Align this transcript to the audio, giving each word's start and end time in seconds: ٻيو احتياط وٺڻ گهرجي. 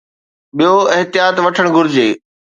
ٻيو 0.55 0.75
احتياط 0.95 1.35
وٺڻ 1.45 1.65
گهرجي. 1.75 2.09